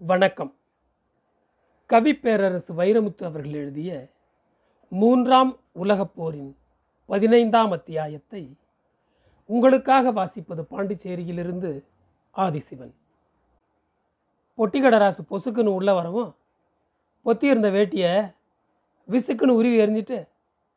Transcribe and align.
வணக்கம். 0.00 0.54
கவிப்பேரரசு 1.88 2.72
வைரமுத்து 2.76 3.24
அவர்கள் 3.24 3.52
எழுதிய 3.52 4.08
மூன்றாம் 4.90 5.58
உலகப் 5.72 6.14
போரின் 6.14 6.56
பதினைந்தாம் 7.06 7.70
அத்தியாயத்தை 7.70 8.56
உங்களுக்காக 9.46 10.12
வாசிப்பது 10.12 10.62
பாண்டிச்சேரியிலிருந்து 10.70 11.84
ஆதிசிவன். 12.36 12.92
பொட்டிக்கடராசு 14.58 15.18
பொசுக்குன்னு 15.30 15.66
உள்ளே 15.66 15.92
வரவும் 15.92 16.36
பொத்தி 17.24 17.44
இருந்த 17.44 17.70
வேட்டியை 17.70 18.34
விசுக்குன்னு 19.10 19.48
உருவி 19.48 19.78
எறிஞ்சிட்டு 19.78 20.28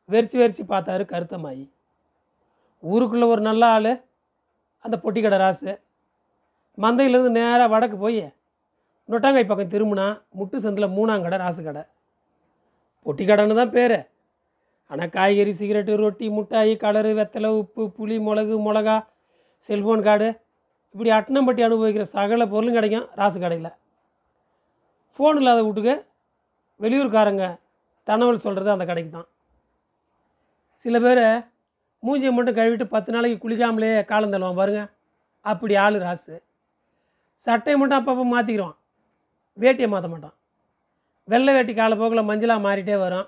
வெறிச்சு 0.10 0.42
வெறிச்சு 0.42 0.64
பார்த்தாரு 0.68 1.06
கருத்தமாயி. 1.06 1.70
ஊருக்குள்ளே 2.82 3.26
ஒரு 3.26 3.42
நல்ல 3.42 3.66
ஆள் 3.66 4.06
அந்த 4.80 5.00
பொட்டிக்கடை 5.04 5.38
ராசு 5.38 5.82
மந்தையிலேருந்து 6.78 7.30
நேராக 7.30 7.68
வடக்கு 7.68 7.98
போய் 7.98 8.34
நொட்டாங்காய் 9.10 9.50
பக்கம் 9.50 9.74
திரும்பினா 9.74 10.06
முட்டு 10.40 10.58
சந்தில் 10.66 10.94
மூணாங்கடை 10.98 11.38
ராசு 11.44 11.62
கடை. 11.64 11.84
பொட்டி 13.06 13.24
கடைன்னு 13.30 13.60
தான் 13.60 13.74
பேர். 13.76 13.98
ஆனால் 14.92 15.12
காய்கறி 15.16 15.54
சிகரெட்டு 15.60 15.94
ரொட்டி 16.04 16.26
முட்டாய் 16.38 16.74
கலரு 16.84 17.12
வெத்தலை 17.20 17.50
உப்பு 17.62 17.84
புளி 17.98 18.18
மிளகு 18.28 18.56
மிளகா 18.68 18.96
செல்ஃபோன் 19.68 20.06
கார்டு. 20.08 20.30
இப்படி 20.94 21.10
அட்டனம்பட்டி 21.18 21.62
அனுபவிக்கிற 21.68 22.06
சகல 22.16 22.46
பொருளும் 22.54 22.78
கிடைக்கும் 22.78 23.08
ராசு 23.20 23.38
கடையில். 23.44 23.72
ஃபோன் 25.16 25.40
இல்லாத 25.42 25.62
வீட்டுக்கு 25.68 25.96
வெளியூர்காரங்க 26.80 27.46
தனவல் 28.08 28.44
சொல்கிறது 28.46 28.70
அந்த 28.76 28.86
கடைக்கு 28.90 29.12
தான். 29.18 29.30
சில 30.84 31.00
பேர் 31.06 31.26
மூஞ்சியை 32.04 32.32
மட்டும் 32.36 32.58
கழுவிட்டு 32.60 32.86
பத்து 32.94 33.14
நாளைக்கு 33.14 33.38
குளிக்காமலே 33.44 33.90
காலம் 34.12 34.34
தள்ளுவான் 34.34 34.60
பாருங்க. 34.62 34.84
அப்படி 35.46 35.74
ஆள் 35.86 35.98
ராசு. 36.06 36.36
சட்டையை 37.46 37.76
மட்டும் 37.80 38.00
அப்பப்போ 38.00 38.26
மாற்றிக்கிறோம் 38.34 38.76
வேட்டியை 39.58 39.88
மாற்ற 39.88 40.08
மாட்டான். 40.10 40.36
வெள்ளை 41.28 41.54
வேட்டி 41.54 41.74
காலப்போக்கில் 41.74 42.30
மஞ்சளாக 42.30 42.66
மாறிட்டே 42.68 42.98
வரும். 43.00 43.28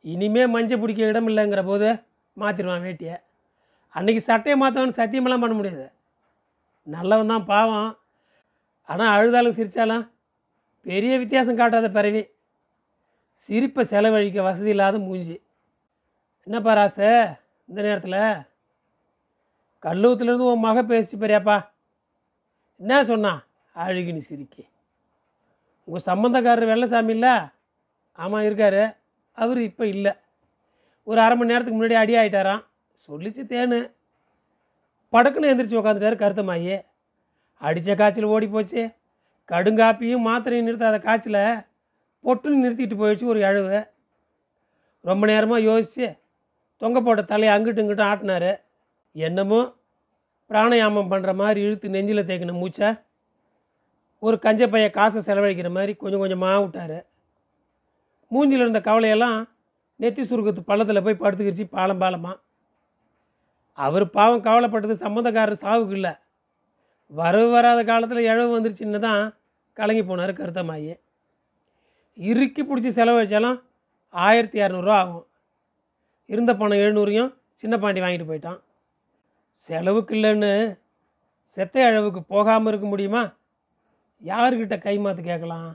இனிமே 0.00 0.46
மஞ்சள் 0.46 0.80
பிடிக்க 0.80 1.02
இடம் 1.02 1.28
இல்லைங்கிற 1.28 1.64
போது 1.64 1.88
மாற்றிடுவான் 2.36 2.86
வேட்டியை. 2.86 3.16
அன்றைக்கி 3.94 4.16
சட்டையை 4.16 4.60
மாற்றவன் 4.60 4.98
சத்தியமெல்லாம் 5.00 5.42
பண்ண 5.44 5.54
முடியாது. 5.54 5.92
நல்லவன் 6.86 7.32
தான் 7.32 7.44
பாவம். 7.44 7.98
ஆனால் 8.84 9.12
அழுதாலும் 9.14 9.56
சிரித்தாலும் 9.58 10.04
பெரிய 10.86 11.18
வித்தியாசம் 11.18 11.58
காட்டாத 11.60 11.88
பிறவி. 11.90 12.22
சிரிப்பை 13.34 13.84
செலவழிக்க 13.84 14.42
வசதி 14.42 14.68
இல்லாத 14.68 14.98
மூஞ்சி. 14.98 15.36
என்னப்பா 16.46 16.72
ராசு 16.72 17.08
இந்த 17.68 17.82
நேரத்தில்? 17.82 18.46
கல்லூத்துலேருந்து 19.82 20.48
உன் 20.52 20.66
மக 20.66 20.82
பேசிச்சு 20.82 21.16
பெரியாப்பா. 21.22 21.68
என்ன 22.76 23.04
சொன்னா 23.04 23.32
அழுகினி 23.76 24.18
சிரிக்கி. 24.18 24.64
உங்கள் 25.88 26.06
சம்மந்தக்காரர் 26.10 26.70
வெள்ளசாமி 26.72 27.12
இல்லை? 27.16 27.34
ஆமாம் 28.18 28.46
இருக்கார். 28.48 28.82
அவர் 29.38 29.60
இப்போ 29.68 29.84
இல்லை. 29.94 30.12
ஒரு 31.06 31.20
அரை 31.20 31.34
மணி 31.36 31.50
நேரத்துக்கு 31.52 31.78
முன்னாடி 31.80 31.96
அடி 32.02 32.14
ஆகிட்டாராம் 32.16 32.62
சொல்லிச்சு 33.08 33.42
தேனு. 33.52 33.80
படக்குன்னு 35.12 35.50
எந்திரிச்சு 35.52 35.80
உக்காந்துட்டாரு 35.80 36.16
கருத்தமாயி 36.22 36.74
அடித்த 37.60 37.94
காய்ச்சல் 37.94 38.32
ஓடி 38.34 38.46
போச்சு. 38.48 38.82
கடுங்காப்பியும் 39.52 40.26
மாத்திரையும் 40.28 40.68
நிறுத்தாத 40.68 40.98
காய்ச்சலை 41.06 41.44
பொட்டுன்னு 42.24 42.62
நிறுத்திட்டு 42.64 42.96
போயிடுச்சு 43.00 43.26
ஒரு 43.32 43.40
அழுவு. 43.48 43.78
ரொம்ப 45.08 45.26
நேரமாக 45.26 45.66
யோசித்து 45.68 46.08
தொங்க 46.82 46.98
போட்ட 47.00 47.22
தலையை 47.22 47.50
அங்கிட்டும் 47.54 47.84
இங்கிட்டும் 47.84 48.10
ஆட்டினாரு. 48.12 48.52
என்னமோ 49.12 49.60
பிராணாயாமம் 50.50 51.10
பண்ணுற 51.12 51.32
மாதிரி 51.40 51.60
இழுத்து 51.66 51.94
நெஞ்சில் 51.94 52.28
தேக்கின 52.28 52.54
மூச்சை. 52.60 52.88
ஒரு 54.22 54.36
கஞ்ச 54.44 54.62
பையன் 54.72 54.96
காசை 54.98 55.20
செலவழிக்கிற 55.26 55.68
மாதிரி 55.76 55.92
கொஞ்சம் 56.02 56.22
கொஞ்சமாக 56.22 56.56
விட்டார். 56.62 56.98
மூஞ்சில் 58.30 58.62
இருந்த 58.64 58.80
கவலையெல்லாம் 58.88 59.38
நெத்தி 60.00 60.22
சுருக்கத்து 60.30 60.62
பள்ளத்தில் 60.70 61.04
போய் 61.06 61.22
படுத்துக்கிடுச்சு 61.22 61.66
பாலம் 61.76 62.02
பாலமாக 62.02 62.36
அவர் 63.78 64.04
பாவம் 64.16 64.44
கவலைப்பட்டது 64.46 64.94
சம்மந்தக்காரர் 65.04 65.62
சாவுக்கு 65.64 65.96
இல்லை. 65.98 66.12
வரவு 67.10 67.48
வராத 67.54 67.80
காலத்தில் 67.90 68.26
இழவு 68.30 68.50
வந்துருச்சுன்னு 68.54 69.00
தான் 69.06 69.22
கலங்கி 69.78 70.02
போனார் 70.02 70.32
கருத்தமாயி 70.40 70.92
இறுக்கி 72.18 72.62
பிடிச்சி 72.62 72.90
செலவழிச்சாலும் 72.98 73.58
ஆயிரத்தி 74.14 74.58
இரநூறுவா 74.62 74.96
ஆகும். 75.02 75.26
இருந்த 76.32 76.52
பணம் 76.60 76.82
எழுநூறையும் 76.84 77.30
சின்ன 77.60 77.74
பாண்டி 77.82 78.00
வாங்கிட்டு 78.02 78.28
போயிட்டான். 78.30 78.60
செலவுக்கு 79.66 80.14
இல்லைன்னு 80.16 80.52
செத்த 81.56 81.84
அளவுக்கு 81.88 82.20
போகாமல் 82.34 82.70
இருக்க 82.70 82.86
முடியுமா? 82.90 83.22
யார்கிட்ட 84.28 84.76
கை 84.78 84.94
மாற்று 84.98 85.22
கேட்கலாம்? 85.22 85.68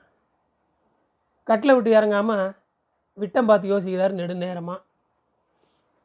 கட்டில் 1.49 1.75
விட்டு 1.75 1.91
இறங்காமல் 1.97 2.53
விட்டம் 3.21 3.47
பார்த்து 3.49 3.71
யோசிக்கிறார் 3.71 4.19
நெடுநேரமாக 4.19 4.83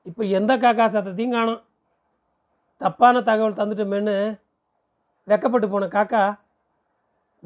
இப்போ 0.08 0.22
எந்த 0.38 0.52
காக்கா 0.56 0.84
சத்தத்தையும் 0.94 1.36
காணும். 1.36 1.62
தப்பான 2.80 3.22
தகவல் 3.28 3.58
தந்துட்டோமேன்னு 3.58 4.14
வெக்கப்பட்டு 5.30 5.66
போன 5.72 5.88
காக்கா 5.96 6.22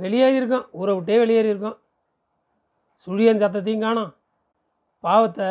வெளியேறி 0.03 0.37
இருக்கோம். 0.41 0.67
ஊரை 0.81 0.93
விட்டே 0.95 1.17
வெளியேறி 1.23 1.49
இருக்கோம். 1.53 1.79
சுழியன் 3.05 3.43
சத்தத்தையும் 3.43 3.85
காணும். 3.87 4.11
பாவத்தை 5.05 5.49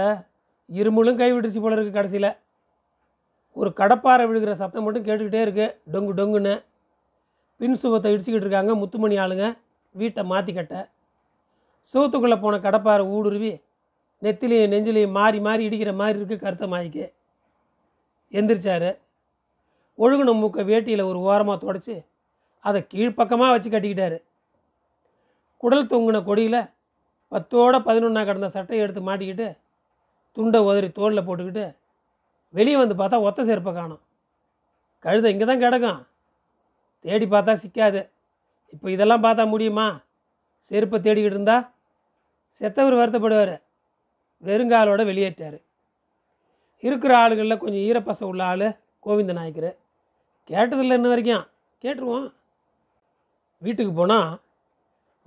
இருமலும் 0.69 1.19
கை 1.21 1.29
விட்டுருச்சு 1.31 1.63
போல 1.63 1.75
இருக்குது 1.75 1.97
கடைசியில். 1.97 2.31
ஒரு 3.59 3.69
கடப்பாறை 3.79 4.23
விழுகிற 4.29 4.53
சத்தம் 4.61 4.85
மட்டும் 4.85 5.05
கேட்டுக்கிட்டே 5.07 5.41
இருக்கு. 5.45 5.67
டொங்கு 5.93 6.13
டொங்குன்னு. 6.19 6.55
பின் 7.59 7.79
சுவத்தை 7.81 8.09
இடிச்சுக்கிட்டு 8.13 8.45
இருக்காங்க 8.47 8.73
முத்துமணி 8.81 9.15
ஆளுங்க 9.23 9.45
வீட்டை 10.01 10.23
மாற்றி 10.31 10.53
கட்ட. 10.53 10.75
போன 12.43 12.57
கடப்பாறை 12.65 13.03
ஊடுருவி 13.15 13.51
நெத்திலையும் 14.25 14.71
நெஞ்சிலையும் 14.73 15.15
மாறி 15.17 15.39
மாறி 15.47 15.61
இடிக்கிற 15.67 15.91
மாதிரி 16.01 16.17
இருக்குது 16.19 16.43
கருத்தமாயிக்கு 16.43 17.05
எந்திரிச்சாரு. 18.39 18.91
ஒழுகுன 20.03 20.33
மூக்கை 20.41 20.63
வேட்டியில் 20.69 21.09
ஒரு 21.09 21.19
ஓரமாக 21.29 21.57
தொடச்சி 21.63 21.95
அதை 22.67 22.79
கீழ்ப்பக்கமாக 22.91 23.53
வச்சு 23.53 23.69
கட்டிக்கிட்டாரு. 23.73 24.17
குடல் 25.63 25.89
தொங்குன 25.91 26.21
கொடியில் 26.29 26.61
பத்தோட 27.31 27.75
பதினொன்றா 27.87 28.21
கிடந்த 28.29 28.49
சட்டையை 28.55 28.81
எடுத்து 28.85 29.01
மாட்டிக்கிட்டு 29.09 29.47
துண்டை 30.37 30.59
உதறி 30.69 30.89
தோளில் 30.97 31.25
போட்டுக்கிட்டு 31.27 31.65
வெளியே 32.57 32.77
வந்து 32.81 32.95
பார்த்தா 33.01 33.19
ஒத்த 33.27 33.43
செருப்பை 33.49 33.71
காணும். 33.73 34.01
கழுதை 35.05 35.29
இங்கே 35.33 35.45
தான் 35.49 35.63
கிடக்கும். 35.63 36.01
தேடி 37.05 37.25
பார்த்தா 37.25 37.53
சிக்காது. 37.63 38.01
இப்போ 38.73 38.91
இதெல்லாம் 38.91 39.23
பார்த்தா 39.23 39.43
முடியுமா? 39.49 39.87
செருப்பை 40.71 40.97
தேடிக்கிட்டு 40.99 41.37
இருந்தா? 41.37 41.57
செத்தவர் 42.61 42.99
வருத்தப்படுவார். 42.99 43.55
வெறுங்காலோட 44.43 45.01
வெளியேற்றார். 45.09 45.57
இருக்கிற 46.83 47.11
ஆளுகளில் 47.17 47.61
கொஞ்சம் 47.63 47.85
ஈரப்பசம் 47.87 48.29
உள்ள 48.31 48.43
ஆள் 48.45 48.67
கோவிந்த 48.99 49.33
நாயக்கர். 49.33 49.71
கேட்டதில்லை 50.49 50.97
இன்ன 50.99 51.07
வரைக்கும். 51.07 51.45
கேட்டுருவோம். 51.83 52.27
வீட்டுக்கு 53.57 53.93
போனால் 53.93 54.29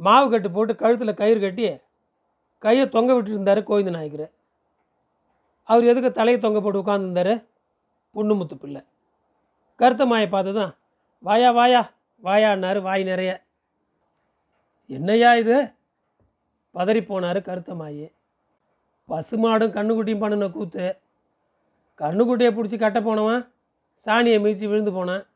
மாவு 0.01 0.31
கட்டு 0.31 0.49
போட்டு 0.51 0.73
கழுத்தில் 0.77 1.21
கயிறு 1.21 1.41
கட்டி 1.41 1.67
கையை 2.59 2.85
தொங்க 2.89 3.11
விட்டுருந்தார் 3.15 3.61
கோவிந்த 3.63 3.91
நாயக்கர். 3.91 4.27
அவர் 5.69 5.85
எதுக்கு 5.85 6.11
தலையை 6.13 6.41
தொங்க 6.41 6.61
போட்டு 6.61 6.83
உட்காந்துருந்தார் 6.83 7.35
பொண்ணுமுத்து 8.15 8.57
பிள்ளை. 8.61 8.83
கருத்த 9.81 10.07
மாயை 10.07 10.29
பார்த்து 10.29 10.53
தான் 10.55 10.75
வாயா 11.27 11.51
வாயா. 11.51 11.81
வாயான்னாரு 12.23 12.81
வாய் 12.83 13.03
நிறைய. 13.03 13.31
என்னையா 14.87 15.31
இது? 15.35 15.57
பதறி 16.75 17.01
கருத்தமாயி. 17.47 18.07
பசுமாடும் 19.09 19.75
கண்ணுக்குட்டியும் 19.77 20.19
பண்ணின 20.19 20.49
கூத்து. 20.49 20.99
கண்ணுக்குட்டியை 21.99 22.51
பிடிச்சி 22.57 22.79
கட்ட 22.79 23.01
போனவன் 23.01 23.53
சாணியை 24.07 24.39
மிதித்து 24.41 24.69
விழுந்து 24.69 24.93
போனான். 24.93 25.27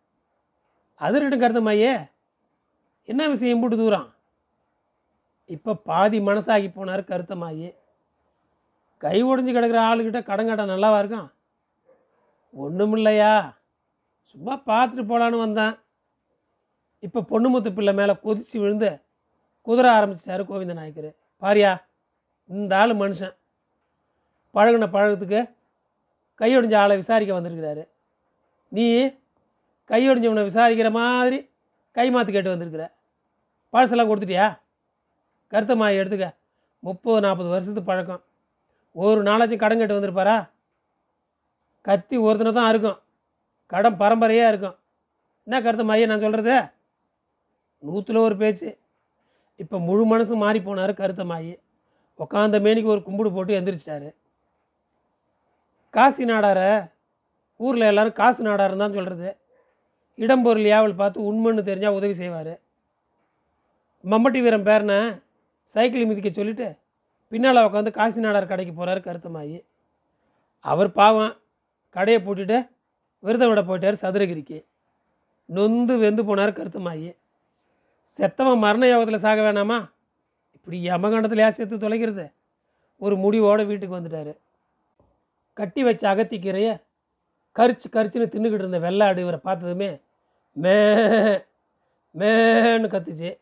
அது 0.95 1.23
ரெண்டும் 1.23 1.43
கருத்தமாயே. 1.43 2.11
என்ன 3.05 3.29
விஷயம் 3.29 3.57
இம்புட்டு 3.57 3.77
தூரம்? 3.77 4.15
இப்போ 5.47 5.75
பாதி 5.75 6.19
மனசாகி 6.19 6.69
போனார் 6.79 7.11
கருத்தமாயி. 7.13 7.75
கை 8.99 9.25
உடஞ்சி 9.25 9.53
கிடக்கிற 9.53 9.81
ஆளுக்கிட்ட 9.81 10.23
கடன் 10.23 10.47
காட்ட 10.47 10.65
நல்லாவா 10.65 10.99
இருக்கும்? 10.99 11.33
ஒன்றும் 12.53 12.93
இல்லையா 12.93 13.59
சும்மா 14.31 14.55
பார்த்துட்டு 14.67 15.05
போகலான்னு 15.11 15.39
வந்தேன். 15.39 15.75
இப்போ 17.07 17.21
பொண்ணுமுத்து 17.31 17.71
பிள்ளை 17.75 17.93
மேலே 17.95 18.15
கொதிச்சு 18.25 18.57
விழுந்து 18.63 18.91
குதிர 19.67 19.87
ஆரம்பிச்சிட்டாரு 19.97 20.43
கோவிந்த 20.47 20.73
நாயக்கர். 20.73 21.11
பாரியா 21.43 21.71
இந்த 22.51 22.73
ஆள் 22.77 22.93
மனுஷன். 23.03 23.35
பழகுன 24.55 24.87
பழகத்துக்கு 24.95 25.41
கையொடிஞ்ச 26.41 26.75
ஆளை 26.77 26.97
விசாரிக்க 26.97 27.33
வந்திருக்கிறாரு. 27.39 27.83
நீ 28.69 28.87
கையொடிஞ்சவனை 29.91 30.43
விசாரிக்கிற 30.51 30.91
மாதிரி 30.91 31.39
கை 31.97 32.11
மாற்று 32.11 32.33
கேட்டு 32.33 32.53
வந்திருக்கிற. 32.53 32.85
பழசெல்லாம் 33.73 34.11
கொடுத்துட்டியா? 34.11 34.47
கருத்தமாக 35.53 35.99
எடுத்துக்க. 36.01 36.27
முப்பது 36.79 37.21
நாற்பது 37.21 37.49
வருஷத்து 37.49 37.83
பழக்கம். 37.83 38.23
ஒரு 38.93 39.21
நாளாச்சும் 39.23 39.63
கடன் 39.63 39.81
கேட்டு 39.81 39.99
வந்திருப்பாரா? 39.99 40.37
கத்தி 41.81 42.17
ஒருத்தனை 42.17 42.53
தான் 42.53 42.69
இருக்கும் 42.69 42.99
கடன் 43.67 43.97
பரம்பரையாக 43.97 44.53
இருக்கும். 44.53 44.77
என்ன 45.47 45.61
கருத்து 45.63 45.85
மையம் 45.85 46.11
நான் 46.13 46.25
சொல்கிறது 46.27 46.55
நூற்றில் 47.83 48.25
ஒரு 48.27 48.37
பேச்சு. 48.43 48.69
இப்போ 49.63 49.77
முழு 49.89 50.05
மனசு 50.13 50.35
மாறி 50.43 50.61
போனார் 50.69 50.93
கருத்தமாயி 51.01 51.53
உக்காந்த 52.19 52.57
மேனிக்கு 52.65 52.93
ஒரு 52.95 53.03
கும்பிடு 53.07 53.31
போட்டு 53.35 53.53
எந்திரிச்சிட்டாரு. 53.59 54.09
காசி 55.95 56.25
நாடார 56.31 56.61
ஊரில் 57.61 57.91
எல்லோரும் 57.91 58.19
காசு 58.21 58.41
நாடாருன்னு 58.49 58.85
தான் 58.85 58.97
சொல்கிறது 58.97 59.31
இடம்பொருள் 60.19 60.69
ஏவல் 60.77 61.01
பார்த்து 61.01 61.27
உண்மைன்னு 61.29 61.63
தெரிஞ்சால் 61.69 61.97
உதவி 61.99 62.15
செய்வார். 62.21 62.53
மம்மட்டி 64.05 64.41
வீரன் 64.45 64.67
பேரனை 64.69 64.99
சைக்கிள் 65.75 66.09
மிதிக்க 66.11 66.31
சொல்லிட்டு 66.39 66.69
பின்னால் 67.33 67.67
உட்காந்து 67.67 67.91
காசி 67.99 68.21
நாடார் 68.25 68.51
கடைக்கு 68.53 68.73
போகிறாரு 68.75 69.01
கருத்தமாயி 69.09 69.59
அவர் 70.65 70.91
பாவம் 70.99 71.35
கடையை 71.97 72.21
பூட்டிட்டு 72.27 72.59
விரதம் 73.23 73.51
விட 73.51 73.63
போயிட்டார் 73.69 74.01
சதுரகிரிக்கு. 74.03 74.59
நொந்து 75.49 75.95
வெந்து 76.05 76.23
போனார் 76.29 76.59
கருத்தமாயி 76.59 77.11
செத்தவன் 78.19 78.59
மரண 78.59 78.87
யோகத்தில் 78.87 79.19
சாக 79.19 79.41
வேணாமா? 79.41 79.91
இப்படி 80.53 80.89
யமகண்டத்தில் 80.89 81.39
ஏன் 81.39 81.51
சேர்த்து 81.51 81.77
தொலைக்கிறது? 81.77 82.33
ஒரு 82.97 83.17
முடிவோட 83.17 83.67
வீட்டுக்கு 83.67 83.99
வந்துட்டார். 83.99 84.37
கட்டி 85.53 85.83
வச்ச 85.83 86.15
அகத்திக்கீரையை 86.15 86.83
கரிச்சு 87.57 87.87
கரிச்சுன்னு 87.93 88.33
தின்னுக்கிட்டு 88.33 88.65
இருந்த 88.65 88.79
வெள்ளாடு 88.79 89.21
இவரை 89.21 89.41
பார்த்ததுமே 89.43 90.01
மே 90.57 90.75
மேன்னு 92.19 92.89
கத்துச்சு. 92.95 93.39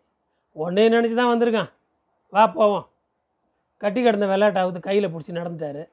உடனே 0.53 0.89
நினச்சி 0.89 1.15
தான் 1.15 1.33
வந்திருக்கான். 1.33 1.71
வா 2.29 2.47
போவோம். 2.47 2.89
கட்டி 3.77 4.03
கிடந்த 4.03 4.27
வெள்ளாட்டாவது 4.27 4.79
கையில் 4.79 5.09
பிடிச்சி 5.09 5.33
நடந்துட்டாரு. 5.33 5.89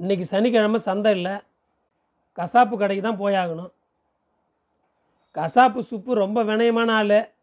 இன்றைக்கி 0.00 0.20
சனிக்கிழமை 0.20 0.80
சந்தை 0.80 1.12
இல்லை. 1.12 1.32
கசாப்பு 2.38 2.76
கடைக்கு 2.76 3.02
தான் 3.02 3.20
போயாகணும். 3.20 3.72
கசாப்பு 5.34 5.78
சுப்பு 5.78 6.14
ரொம்ப 6.14 6.44
வினயமான 6.44 6.94
ஆள். 6.94 7.33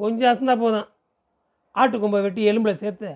கொஞ்சம் 0.00 0.30
அசந்தா 0.32 0.54
போதும். 0.60 0.88
ஆட்டுக்கொம்பை 1.74 2.20
வெட்டி 2.26 2.42
எலும்பில் 2.50 2.80
சேர்த்து 2.82 3.10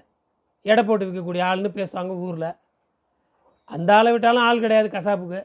எடை 0.70 0.82
போட்டு 0.84 1.06
விற்கக்கூடிய 1.06 1.42
ஆள்னு 1.50 1.70
பேசுவாங்க 1.78 2.12
ஊரில். 2.26 2.50
அந்த 3.70 3.90
ஆளை 3.96 4.10
விட்டாலும் 4.12 4.46
ஆள் 4.48 4.62
கிடையாது 4.64 4.88
கசாப்புக்கு. 4.88 5.40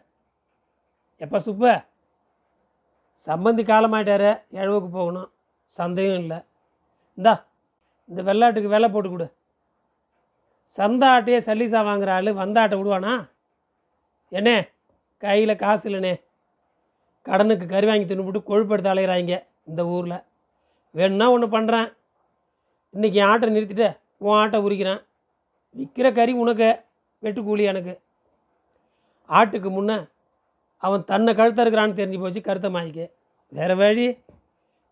எப்போ 1.23 1.37
சுப்ப? 1.45 1.65
சம்பந்தி 3.27 3.63
காலமாயிட்டாரு 3.71 4.31
இழவுக்கு 4.59 4.89
போகணும். 4.89 5.29
சந்தையும் 5.77 6.19
இல்லை. 6.23 6.39
இந்தா 7.17 7.33
இந்த 8.09 8.21
வெள்ளாட்டுக்கு 8.27 8.73
வெலை 8.73 8.89
போட்டு 8.91 9.09
கொடு. 9.09 9.27
சந்த 10.77 11.03
ஆட்டையே 11.13 11.39
சல்லிசா 11.47 11.79
வாங்குற 11.89 12.09
ஆள் 12.17 12.31
வந்த 12.41 12.61
ஆட்டை 12.61 12.77
விடுவானா? 12.79 13.13
என்னே 14.31 14.55
கையில் 15.23 15.61
காசு 15.63 15.85
இல்லைண்ணே 15.89 16.15
கடனுக்கு 17.25 17.65
கறி 17.67 17.87
வாங்கி 17.87 18.05
தின்னுபிட்டு 18.09 18.41
கொழுப்படுத்த 18.49 18.89
அலையிறாங்க 18.93 19.35
இந்த 19.65 19.81
ஊரில். 19.85 20.23
வேணும்னா 20.95 21.27
ஒன்று 21.35 21.47
பண்ணுறேன் 21.55 21.87
இன்றைக்கி 22.93 23.17
என் 23.21 23.29
ஆட்டை 23.31 23.49
நிறுத்திட்டு 23.55 23.87
உன் 24.25 24.37
ஆட்டை 24.41 24.59
உரிக்கிறேன். 24.65 25.01
விற்கிற 25.75 26.07
கறி 26.19 26.33
உனக்கு 26.43 26.69
வெட்டு 27.23 27.41
கூலி 27.47 27.63
எனக்கு. 27.71 27.93
ஆட்டுக்கு 29.29 29.69
முன்னே 29.77 29.97
அவன் 30.83 31.03
தன்னை 31.11 31.31
கழுத்த 31.39 31.63
இருக்கிறான்னு 31.63 31.99
தெரிஞ்சு 31.99 32.19
போச்சு 32.21 32.41
கருத்த 32.47 32.69
மாய்க்கு. 32.75 33.05
வேறு 33.51 33.75
வழி 33.81 34.07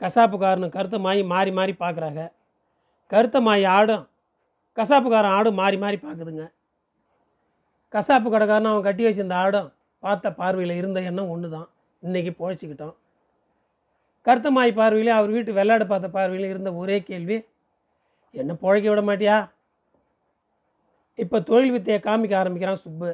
கசாப்புக்காரனு 0.02 0.68
கருத்த 0.76 0.98
மாய் 1.06 1.22
மாறி 1.34 1.52
மாறி 1.60 1.74
பார்க்குறாங்க 1.84 2.22
கருத்த 3.12 3.38
மாய் 3.48 3.66
ஆடும் 3.76 4.06
கசாப்புக்காரன் 4.78 5.36
ஆடும் 5.38 5.60
மாறி 5.62 5.78
மாறி 5.84 5.98
பார்க்குதுங்க 6.06 6.46
கசாப்பு 7.94 8.30
கடைக்காரன் 8.30 8.72
அவன் 8.72 8.88
கட்டி 8.88 9.04
வச்சிருந்த 9.06 9.36
ஆடும் 9.44 9.70
பார்த்த 10.04 10.32
பார்வையில் 10.40 10.80
இருந்த 10.80 11.00
எண்ணம் 11.10 11.32
ஒன்று 11.34 11.50
தான் 11.56 11.68
இன்றைக்கி 12.04 12.32
பொழைச்சிக்கிட்டோம். 12.40 12.96
கருத்தமாய் 14.26 14.72
பார்வையிலையும் 14.72 14.80
பார்வையிலே 14.80 15.12
அவர் 15.18 15.34
வீட்டு 15.36 15.52
வெள்ளாடு 15.58 15.86
பார்த்த 15.90 16.08
பார்வையிலும் 16.16 16.52
இருந்த 16.54 16.70
ஒரே 16.82 16.98
கேள்வி 17.10 17.38
என்ன 18.34 18.54
புழைக்க 18.62 18.88
விட 18.92 19.02
மாட்டியா? 19.10 19.36
இப்போ 21.20 21.38
தொழில் 21.50 21.74
வித்தையை 21.76 22.00
காமிக்க 22.08 22.34
ஆரம்பிக்கிறான் 22.40 22.82
சுப்பு. 22.86 23.10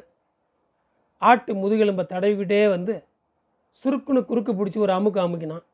ஆட்டு 1.22 1.52
முதுகெலும்பை 1.62 2.04
தடவிக்கிட்டே 2.12 2.60
வந்து 2.74 2.94
சுருக்குன்னு 3.84 4.20
குறுக்கு 4.30 4.52
பிடிச்சி 4.54 4.78
ஒரு 4.84 4.92
அமுக்கு 4.98 5.20
அமுக்கினான். 5.24 5.64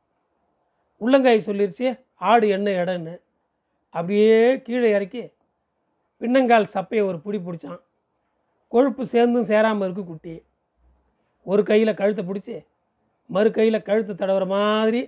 உள்ளங்காய் 1.01 1.47
சொல்லிருச்சு 1.49 1.87
ஆடு 2.31 2.47
என்ன 2.57 2.69
இடன்னு 2.81 3.15
அப்படியே 3.95 4.39
கீழே 4.67 4.89
இறக்கி 4.97 5.23
பின்னங்கால் 6.21 6.73
சப்பையை 6.75 7.03
ஒரு 7.11 7.19
பிடி 7.25 7.39
பிடிச்சான். 7.39 7.81
கொழுப்பு 8.73 9.03
சேர்ந்தும் 9.13 9.49
சேராமல் 9.51 9.87
இருக்கு 9.87 10.05
குட்டி. 10.05 10.35
ஒரு 11.47 11.63
கையில் 11.71 11.99
கழுத்தை 12.01 12.23
பிடிச்சி 12.25 12.57
மறு 13.31 13.49
கையில் 13.51 13.87
கழுத்து 13.89 14.13
தடவுற 14.15 14.45
மாதிரி 14.57 15.01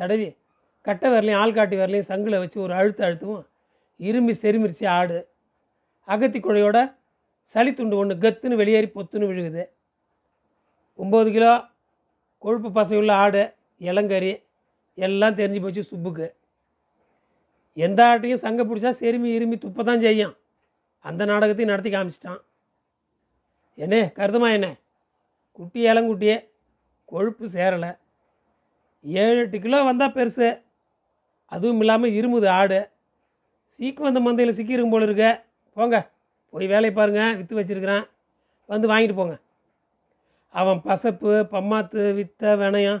தடவி 0.00 0.28
கட்டை 0.86 1.06
விரலையும் 1.12 1.40
ஆள்காட்டி 1.42 1.76
விரலையும் 1.80 2.10
சங்கில் 2.10 2.40
வச்சு 2.42 2.58
ஒரு 2.66 2.72
அழுத்து 2.78 3.02
அழுத்தவும் 3.06 3.44
இரும்பி 4.00 4.32
செருமிரிச்சு 4.42 4.86
ஆடு. 4.98 5.18
அகத்தி 6.08 6.38
குழையோட 6.40 6.78
சளி 7.52 7.70
துண்டு 7.74 7.98
ஒன்று 8.00 8.14
கத்துன்னு 8.24 8.60
வெளியேறி 8.60 8.88
பொத்துன்னு 8.94 9.28
விழுகுது. 9.30 9.64
ஒம்பது 10.98 11.28
கிலோ 11.36 11.52
கொழுப்பு 12.44 12.68
பசையுள்ள 12.78 13.12
ஆடு 13.24 13.42
இளங்கறி 13.88 14.32
எல்லாம் 15.06 15.38
தெரிஞ்சு 15.40 15.60
போச்சு 15.64 15.82
சுப்புக்கு. 15.90 16.26
எந்த 17.86 18.00
ஆட்டையும் 18.10 18.42
சங்க 18.44 18.62
பிடிச்சா 18.68 18.90
செருமி 19.00 19.28
இருமி 19.36 19.56
துப்பை 19.64 19.82
தான் 19.84 20.04
செய்யும். 20.06 20.34
அந்த 21.04 21.22
நாடகத்தையும் 21.30 21.72
நடத்தி 21.72 21.90
காமிச்சிட்டான். 21.90 22.40
என்னே 23.84 24.00
கருதுமா 24.18 24.48
என்ன? 24.56 24.68
குட்டி 25.58 25.80
இளங்குட்டியே 25.90 26.36
கொழுப்பு 27.12 27.44
சேரலை. 27.56 27.90
ஏழு 29.04 29.38
எட்டு 29.38 29.58
கிலோ 29.58 29.82
வந்தால் 29.82 30.12
பெருசு. 30.12 30.48
அதுவும் 31.52 31.80
இல்லாமல் 31.80 32.12
இருமுது 32.12 32.48
ஆடு. 32.48 32.80
சீக்கு 33.74 34.02
வந்த 34.02 34.20
மந்தையில் 34.20 34.56
சிக்கிருக்கும் 34.58 34.90
போல 34.90 35.04
இருக்க. 35.04 35.26
போங்க. 35.76 36.10
போய் 36.50 36.66
வேலையை 36.66 36.92
பாருங்கள் 36.94 37.36
விற்று 37.36 37.58
வச்சுருக்கிறான். 37.58 38.04
வந்து 38.68 38.88
வாங்கிட்டு 38.88 39.14
போங்க. 39.14 39.40
அவன் 40.54 40.80
பசப்பு 40.84 41.32
பம்மாத்து 41.54 42.02
வித்த 42.14 42.56
வினயம் 42.56 43.00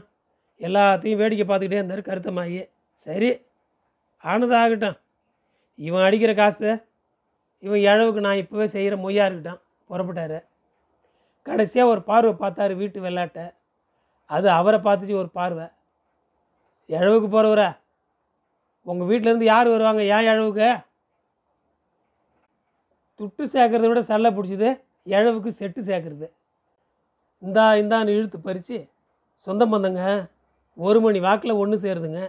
எல்லாத்தையும் 0.60 1.20
வேடிக்கை 1.20 1.44
பார்த்துக்கிட்டே 1.46 1.80
இருந்தார் 1.80 2.08
கருத்தமாகி 2.08 2.60
சரி. 2.92 3.30
ஆனது 4.24 4.54
ஆகட்டும். 4.56 4.96
இவன் 5.78 6.02
அடிக்கிற 6.02 6.34
காசு 6.34 6.70
இவன் 7.58 7.80
இழவுக்கு 7.80 8.20
நான் 8.20 8.42
இப்போவே 8.42 8.64
செய்கிற 8.64 8.96
மொய்யா 8.96 9.24
இருக்கட்டும். 9.28 9.60
புறப்பட்டார். 9.90 10.38
கடைசியாக 11.42 11.90
ஒரு 11.90 12.02
பார்வை 12.02 12.32
பார்த்தாரு 12.32 12.74
வீட்டு 12.76 13.00
விளையாட்டை 13.00 13.44
அது 14.30 14.48
அவரை 14.50 14.78
பார்த்துச்சு 14.80 15.20
ஒரு 15.22 15.30
பார்வை. 15.30 15.66
இழவுக்கு 16.96 17.28
போகிறவர 17.28 17.62
உங்கள் 18.86 19.08
வீட்டிலேருந்து 19.10 19.50
யார் 19.52 19.68
வருவாங்க? 19.72 20.02
ஏன் 20.14 20.26
இழவுக்கு 20.30 20.68
துட்டு 23.20 23.44
சேர்க்கறத 23.54 23.88
விட 23.90 24.00
சல்லை 24.10 24.30
பிடிச்சது 24.36 24.68
இழவுக்கு 25.14 25.50
செட்டு 25.58 25.80
சேர்க்கறது. 25.88 26.26
இந்தா 27.42 27.64
இந்தான்னு 27.80 28.14
இழுத்து 28.16 28.38
பறித்து 28.46 28.78
சொந்த 29.46 29.64
பந்தங்க 29.72 30.02
ஒரு 30.86 30.98
மணி 31.04 31.18
வாக்கில் 31.26 31.60
ஒன்று 31.62 31.76
சேருதுங்க. 31.84 32.20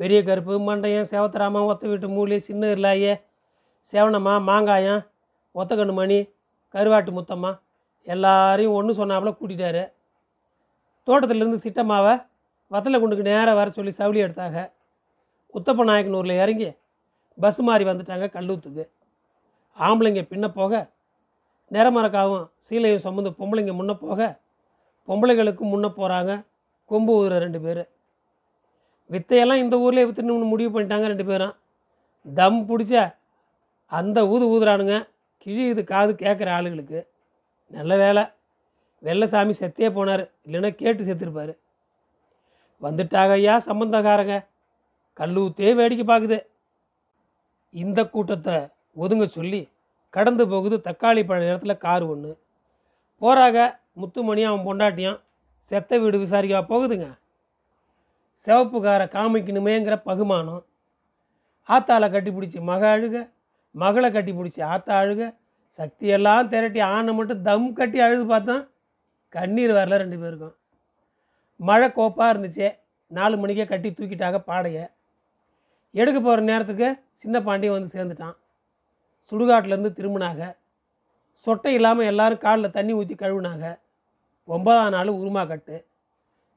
பெரிய 0.00 0.18
கருப்பு 0.28 0.54
மண்டையம் 0.68 1.10
சேவத்தராமன் 1.12 1.68
ஒத்த 1.70 1.88
வீட்டு 1.88 2.08
மூலி 2.16 2.36
சின்ன 2.48 2.70
இருளாயே 2.74 3.12
சேவனம்மா 3.92 4.34
மாங்காயம் 4.50 5.02
ஒத்தக்கண்ணு 5.54 5.94
மணி 6.00 6.18
கருவாட்டு 6.74 7.10
முத்தம்மா 7.18 7.50
எல்லாரையும் 8.06 8.76
ஒன்று 8.78 8.92
சொன்னாப்புல 9.00 9.32
கூட்டிட்டாரு. 9.36 9.82
தோட்டத்துலேருந்து 11.08 11.64
சிட்டம்மாவை 11.64 12.14
வத்தலை 12.72 12.96
குண்டுக்கு 13.00 13.28
நேராக 13.30 13.56
வர 13.58 13.70
சொல்லி 13.76 13.92
சவுளி 13.98 14.20
எடுத்தாங்க. 14.24 14.58
உத்தப்ப 15.54 15.84
நாயக்கனூரில் 15.90 16.40
இறங்கி 16.42 16.68
பஸ் 17.38 17.60
மாறி 17.68 17.84
வந்துட்டாங்க 17.90 18.26
கல்லூத்துக்கு. 18.36 18.84
ஆம்பளைங்க 19.86 20.22
பின்ன 20.32 20.46
போக 20.58 20.72
நிறமரக்காவும் 21.74 22.44
சீலையும் 22.66 23.04
சுமந்து 23.04 23.30
பொம்பளைங்க 23.40 23.72
முன்ன 23.80 23.92
போக 24.04 24.20
பொம்பளைகளுக்கும் 25.08 25.72
முன்ன 25.74 25.86
போகிறாங்க 25.98 26.32
கொம்பு 26.90 27.12
ஊதுற 27.18 27.38
ரெண்டு 27.44 27.60
பேர். 27.64 27.82
வித்தையெல்லாம் 29.10 29.62
இந்த 29.64 29.76
ஊர்லேயே 29.84 30.06
வித்துன்னு 30.08 30.52
முடிவு 30.52 30.70
பண்ணிட்டாங்க 30.74 31.06
ரெண்டு 31.12 31.26
பேரும். 31.30 31.54
தம் 32.26 32.60
பிடிச்ச 32.68 32.94
அந்த 33.98 34.18
ஊது 34.32 34.44
ஊதுறானுங்க 34.54 34.96
கிழி 35.42 35.64
இது 35.72 35.82
காது 35.84 36.12
கேட்குற 36.22 36.48
ஆளுகளுக்கு. 36.58 37.00
நல்ல 37.76 37.92
வேலை 38.04 38.22
வெள்ளசாமி 39.02 39.54
செத்தே 39.60 39.88
போனார் 39.96 40.24
இல்லைன்னா 40.46 40.70
கேட்டு 40.82 41.02
செத்துருப்பார். 41.08 41.52
வந்துட்டாங்க 42.82 43.34
ஐயா 43.40 43.54
சம்பந்தக்காரங்க. 43.68 44.36
கல்லூத்தே 45.20 45.72
வேடிக்கை 45.80 46.04
பார்க்குது. 46.12 46.38
இந்த 47.74 48.00
கூட்டத்தை 48.14 48.56
ஒதுங்க 49.02 49.26
சொல்லி 49.36 49.60
கடந்து 50.14 50.44
போகுது 50.52 50.76
தக்காளி 50.88 51.22
பழ 51.28 51.40
இடத்துல 51.50 51.74
கார் 51.84 52.04
ஒன்று 52.12 52.32
போகிறாங்க 53.22 53.60
முத்துமணியும் 54.00 54.50
அவன் 54.50 54.66
பொண்டாட்டியும் 54.68 55.18
செத்த 55.70 55.98
வீடு 55.98 56.16
விசாரிக்கவா 56.24 56.62
போகுதுங்க. 56.72 57.06
சிவப்பு 58.44 58.78
காரை 58.80 59.06
காமிக்கணுமேங்கிற 59.16 59.96
பகுமானம். 60.10 60.62
ஆத்தாளை 61.68 62.08
கட்டி 62.10 62.30
பிடிச்சி 62.30 62.60
மக 62.70 62.82
அழுக 62.96 63.16
மகளை 63.74 64.08
கட்டி 64.10 64.32
பிடிச்சி 64.32 64.60
ஆத்தா 64.72 64.94
அழுக 65.02 65.22
சக்தியெல்லாம் 65.78 66.48
திரட்டி 66.50 66.80
ஆனை 66.94 67.12
மட்டும் 67.18 67.44
தம் 67.48 67.72
கட்டி 67.78 67.98
அழுது 68.06 68.24
பார்த்தா 68.32 68.56
கண்ணீர் 69.36 69.72
வரல 69.78 69.96
ரெண்டு 70.02 70.18
பேருக்கும். 70.22 70.54
மழை 71.56 71.88
கோப்பாக 71.88 72.32
இருந்துச்சு. 72.34 72.78
நாலு 73.06 73.36
மணிக்கே 73.36 73.64
கட்டி 73.64 73.90
தூக்கிட்டாங்க 73.90 74.38
பாடைய. 74.46 74.90
எடுக்க 75.90 76.20
போகிற 76.20 76.42
நேரத்துக்கு 76.42 77.02
சின்ன 77.12 77.42
பாண்டியன் 77.42 77.76
வந்து 77.76 77.94
சேர்ந்துட்டான். 77.96 78.36
சுடுகாட்டிலேருந்து 79.30 79.92
திரும்பினாங்க. 79.98 80.56
சொட்டை 81.46 81.66
இல்லாமல் 81.66 82.06
எல்லாரும் 82.06 82.38
காலில் 82.38 82.70
தண்ணி 82.70 82.92
ஊற்றி 82.92 83.14
கழுவுனாங்க. 83.14 83.78
ஒன்பதாம் 84.44 84.90
நாள் 84.90 85.08
உருமா 85.08 85.46
கட்டு. 85.46 85.86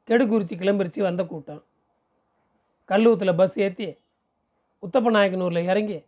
கெடுக்குறிச்சி 0.07 0.55
கிளம்பிருச்சு 0.57 1.01
வந்த 1.01 1.25
கூட்டம். 1.25 1.63
கல்லூத்தில் 2.89 3.35
பஸ் 3.35 3.59
ஏற்றி 3.59 3.97
உத்தப்ப 4.83 5.11
நாயக்கனூரில் 5.11 5.63
இறங்கி 5.63 6.05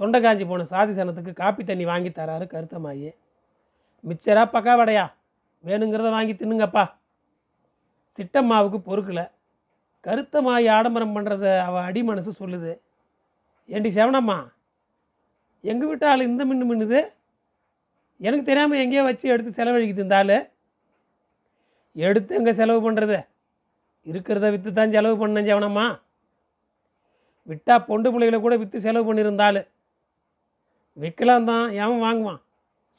தொண்டை 0.00 0.20
காஞ்சி 0.20 0.44
போன 0.44 0.64
சாதி 0.64 0.92
சனத்துக்கு 0.92 1.32
காப்பி 1.32 1.64
தண்ணி 1.64 1.84
வாங்கி 1.84 2.08
தராரு 2.08 2.46
கருத்தமாயி. 2.54 3.10
மிச்சரா 4.04 4.44
பக்கா 4.52 4.72
வடையா? 4.80 5.12
வேணுங்கிறத 5.64 6.10
வாங்கி 6.10 6.32
தின்னுங்கப்பா. 6.32 6.84
சிட்டம்மாவுக்கு 8.16 8.78
பொறுக்கல. 8.88 9.20
கருத்தமாயி 10.06 10.66
ஆடம்பரம் 10.76 11.14
பண்ணுறத 11.16 11.44
அவள் 11.66 11.86
அடி 11.88 12.00
மனசு 12.08 12.30
சொல்லுது. 12.40 12.72
ஏண்டி 13.74 13.90
செவனம்மா 13.98 14.38
எங்கள் 15.70 15.88
வீட்டு 15.90 16.06
ஆள் 16.12 16.28
இந்த 16.30 16.42
மின்னு 16.48 16.64
மின்னுது? 16.70 17.00
எனக்கு 18.20 18.44
தெரியாமல் 18.48 18.80
எங்கேயோ 18.82 19.04
வச்சு 19.06 19.26
எடுத்து 19.34 19.52
செலவழிக்குது 19.58 20.04
இந்த 20.06 20.16
ஆள். 20.20 20.36
எடுத்து 21.96 22.32
எங்கே 22.38 22.52
செலவு 22.58 22.80
பண்ணுறது 22.86 23.18
இருக்கிறத 24.06 24.46
விற்று 24.54 24.70
தான் 24.78 24.94
செலவு 24.96 25.16
பண்ணேன் 25.20 25.48
செவனம்மா. 25.50 25.86
விட்டா 27.50 27.74
பொண்டு 27.88 28.08
பிள்ளைகளை 28.12 28.38
கூட 28.40 28.54
விற்று 28.62 28.78
செலவு 28.86 29.06
பண்ணியிருந்தாள். 29.08 29.60
விற்கலாம் 31.02 31.48
தான் 31.50 31.64
எவன் 31.82 32.04
வாங்குவான்? 32.06 32.40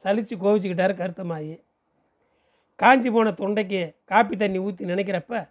சலித்து 0.01 0.35
கோவிச்சுக்கிட்டாரு 0.43 0.93
கருத்தமாயி 1.01 1.53
காஞ்சி 2.79 3.09
போன 3.11 3.31
தொண்டைக்கு 3.31 3.81
காப்பி 4.05 4.35
தண்ணி 4.35 4.59
ஊற்றி 4.59 4.85
நினைக்கிறப்ப 4.85 5.49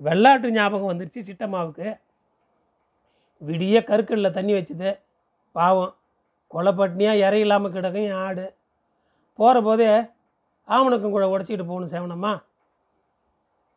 வெள்ளாட்டு 0.00 0.50
ஞாபகம் 0.50 0.90
வந்துருச்சு 0.90 1.20
சிட்டம்மாவுக்கு. 1.28 1.88
விடிய 3.42 3.76
கருக்கல்ல 3.90 4.30
தண்ணி 4.30 4.52
வச்சுது. 4.52 4.90
பாவம். 5.52 5.94
கொலைப்பட்டினியாக 6.54 7.22
இறை 7.26 7.40
இல்லாமல் 7.40 7.72
கிடக்கும் 7.72 8.08
என் 8.08 8.20
ஆடு. 8.26 8.56
போகிற 9.38 9.60
போதே 9.62 9.88
ஆமணக்கம் 10.68 11.14
கூட 11.16 11.24
உடச்சிக்கிட்டு 11.32 11.70
போகணும் 11.70 11.92
சேவனம்மா. 11.94 12.32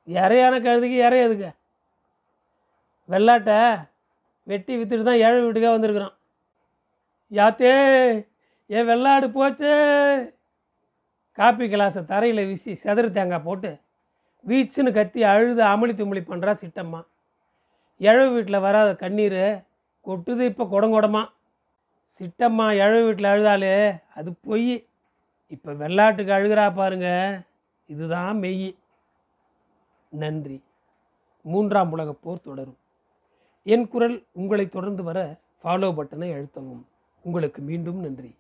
இறையான 0.08 0.56
கழுதுக்கு 0.66 0.98
இறை 1.06 1.20
எதுக்கு? 1.20 1.50
வெள்ளாட்டை 3.10 3.60
வெட்டி 4.44 4.74
விற்றுட்டு 4.78 5.04
தான் 5.04 5.22
ஏழை 5.26 5.40
வீட்டுக்கே 5.44 5.72
வந்திருக்கிறோம். 5.76 6.16
யாத்தே 7.32 7.74
என் 8.66 8.90
வெள்ளாடு 8.92 9.28
போச்சே. 9.38 9.74
காப்பி 11.40 11.66
கிளாஸை 11.74 12.06
தரையில் 12.06 12.48
வீசி 12.48 12.72
செதறு 12.84 13.10
தேங்காய் 13.12 13.46
போட்டு 13.46 13.72
வீச்சுன்னு 14.48 14.92
கத்தி 14.94 15.24
அழுது 15.24 15.62
அமளி 15.64 15.94
தும்மளி 16.00 16.22
பண்ணுறா 16.32 16.54
சிட்டம்மா. 16.62 17.00
எழவு 18.00 18.34
வீட்டில் 18.34 18.60
வராத 18.60 18.90
கண்ணீர் 18.96 19.42
கொட்டுது 20.06 20.44
இப்போ 20.52 20.64
குடங்குடமா. 20.74 21.22
சிட்டம்மா 22.18 22.66
எழவு 22.84 23.06
வீட்டில் 23.06 23.32
அழுதாலே 23.34 24.02
அது 24.16 24.34
பொய். 24.34 24.74
இப்போ 25.48 25.72
வெள்ளாட்டுக்கு 25.74 26.32
அழுகிறா 26.38 26.66
பாருங்க 26.76 27.08
இதுதான் 27.86 28.38
மெய். 28.38 28.70
நன்றி. 30.10 30.64
மூன்றாம் 31.42 31.92
உலகப் 31.92 32.22
போர் 32.22 32.42
தொடரும். 32.42 32.78
என் 33.64 33.88
குரல் 33.88 34.18
உங்களை 34.32 34.70
தொடர்ந்து 34.70 35.04
வர 35.04 35.20
ஃபாலோ 35.64 35.90
பட்டனை 35.98 36.30
அழுத்தவும். 36.36 36.84
உங்களுக்கு 37.26 37.62
மீண்டும் 37.62 38.00
நன்றி. 38.00 38.32